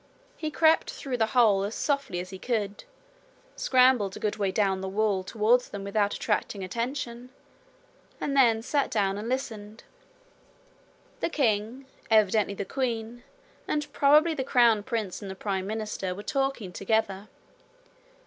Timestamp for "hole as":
1.37-1.75